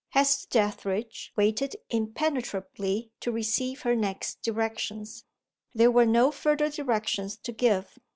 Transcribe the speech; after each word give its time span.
Hester 0.13 0.47
Dethridge 0.49 1.31
waited 1.35 1.75
impenetrably 1.91 3.11
to 3.19 3.31
receive 3.31 3.83
her 3.83 3.95
next 3.95 4.41
directions. 4.41 5.25
There 5.75 5.91
were 5.91 6.07
no 6.07 6.31
further 6.31 6.71
directions 6.71 7.37
to 7.37 7.51
give. 7.51 7.99